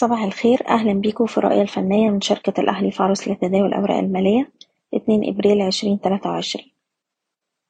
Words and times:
صباح 0.00 0.22
الخير. 0.22 0.68
أهلا 0.68 0.92
بيكم 0.92 1.26
في 1.26 1.38
الرؤية 1.38 1.62
الفنية 1.62 2.10
من 2.10 2.20
شركة 2.20 2.60
الأهلي 2.60 2.90
فارس 2.90 3.28
لتداول 3.28 3.66
الأوراق 3.66 3.98
المالية 3.98 4.52
اتنين 4.94 5.28
إبريل 5.34 5.62
عشرين 5.62 6.00
تلاتة 6.00 6.30
وعشرين. 6.30 6.70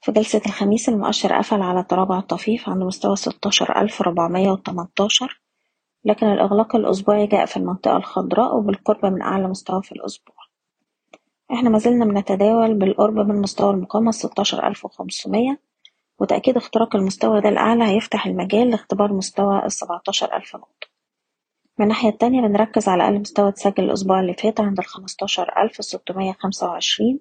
في 0.00 0.12
جلسة 0.12 0.40
الخميس 0.46 0.88
المؤشر 0.88 1.32
قفل 1.36 1.62
على 1.62 1.82
تراجع 1.82 2.20
طفيف 2.20 2.68
عند 2.68 2.82
مستوى 2.82 3.16
ستاشر 3.16 3.80
ألف 3.80 4.02
ربعمية 4.02 4.50
وتمنتاشر 4.50 5.40
لكن 6.04 6.26
الإغلاق 6.26 6.76
الأسبوعي 6.76 7.26
جاء 7.26 7.46
في 7.46 7.56
المنطقة 7.56 7.96
الخضراء 7.96 8.56
وبالقرب 8.56 9.06
من 9.06 9.22
أعلى 9.22 9.48
مستوى 9.48 9.82
في 9.82 9.92
الأسبوع. 9.92 10.36
إحنا 11.52 11.70
مازلنا 11.70 12.04
بنتداول 12.04 12.74
بالقرب 12.74 13.14
من 13.14 13.40
مستوى 13.40 13.70
المقاومة 13.70 14.10
ستاشر 14.10 14.66
ألف 14.66 14.84
وخمسمية 14.84 15.60
وتأكيد 16.20 16.56
اختراق 16.56 16.96
المستوى 16.96 17.40
ده 17.40 17.48
الأعلى 17.48 17.84
هيفتح 17.84 18.26
المجال 18.26 18.70
لاختبار 18.70 19.12
مستوى 19.12 19.64
السبعتاشر 19.64 20.36
ألف 20.36 20.56
نقطة. 20.56 20.95
من 21.78 21.82
الناحية 21.84 22.08
التانية 22.08 22.40
بنركز 22.40 22.88
على 22.88 23.04
أقل 23.04 23.20
مستوى 23.20 23.48
اتسجل 23.48 23.84
الأسبوع 23.84 24.20
اللي 24.20 24.34
فات 24.34 24.60
عند 24.60 24.78
الخمستاشر 24.78 25.62
ألف 25.62 25.84
ستمية 25.84 26.32
خمسة 26.32 26.66
وعشرين. 26.68 27.20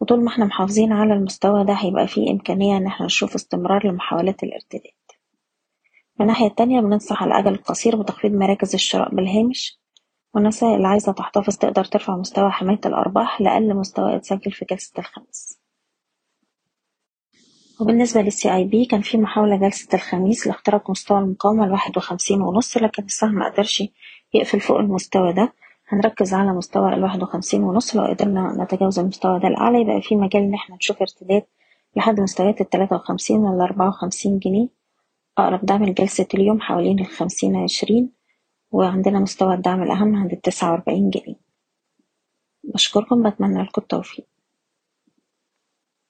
وطول 0.00 0.24
ما 0.24 0.28
إحنا 0.28 0.44
محافظين 0.44 0.92
على 0.92 1.14
المستوى 1.14 1.64
ده 1.64 1.72
هيبقى 1.72 2.08
فيه 2.08 2.30
إمكانية 2.30 2.76
إن 2.76 2.86
إحنا 2.86 3.06
نشوف 3.06 3.34
استمرار 3.34 3.86
لمحاولات 3.86 4.42
الارتداد. 4.42 4.92
من 6.18 6.22
الناحية 6.26 6.46
التانية 6.46 6.80
بننصح 6.80 7.22
على 7.22 7.30
الأجل 7.32 7.54
القصير 7.54 7.96
بتخفيض 7.96 8.32
مراكز 8.32 8.74
الشراء 8.74 9.14
بالهامش 9.14 9.80
والناس 10.34 10.62
اللي 10.64 10.88
عايزة 10.88 11.12
تحتفظ 11.12 11.56
تقدر 11.56 11.84
ترفع 11.84 12.16
مستوى 12.16 12.50
حماية 12.50 12.80
الأرباح 12.86 13.40
لأقل 13.40 13.74
مستوى 13.74 14.16
اتسجل 14.16 14.52
في 14.52 14.64
جلسة 14.70 14.92
الخميس. 14.98 15.59
وبالنسبة 17.80 18.22
للسي 18.22 18.54
اي 18.54 18.64
بي 18.64 18.84
كان 18.84 19.00
في 19.00 19.18
محاولة 19.18 19.56
جلسة 19.56 19.88
الخميس 19.94 20.46
لاختراق 20.46 20.90
مستوى 20.90 21.18
المقاومة 21.18 21.64
الواحد 21.64 21.96
وخمسين 21.96 22.42
ونص 22.42 22.76
لكن 22.76 23.04
السهم 23.04 23.34
مقدرش 23.34 23.82
يقفل 24.34 24.60
فوق 24.60 24.78
المستوى 24.78 25.32
ده. 25.32 25.52
هنركز 25.88 26.34
على 26.34 26.52
مستوى 26.52 26.94
الواحد 26.94 27.22
وخمسين 27.22 27.62
ونص 27.62 27.96
لو 27.96 28.04
قدرنا 28.04 28.56
نتجاوز 28.64 28.98
المستوى 28.98 29.38
ده 29.40 29.48
الأعلى 29.48 29.80
يبقى 29.80 30.02
في 30.02 30.16
مجال 30.16 30.42
إن 30.42 30.54
إحنا 30.54 30.76
نشوف 30.76 31.00
ارتداد 31.00 31.42
لحد 31.96 32.20
مستويات 32.20 32.60
التلاتة 32.60 32.96
وخمسين 32.96 33.36
والأربعة 33.40 33.88
وخمسين 33.88 34.38
جنيه. 34.38 34.68
أقرب 35.38 35.66
دعم 35.66 35.84
لجلسة 35.84 36.26
اليوم 36.34 36.60
حوالين 36.60 36.98
الخمسين 37.00 37.56
عشرين 37.56 38.10
وعندنا 38.70 39.18
مستوى 39.20 39.54
الدعم 39.54 39.82
الأهم 39.82 40.16
عند 40.16 40.32
التسعة 40.32 40.70
وأربعين 40.70 41.10
جنيه. 41.10 41.36
بشكركم 42.64 43.30
بتمنى 43.30 43.62
لكم 43.62 43.82
التوفيق. 43.82 44.26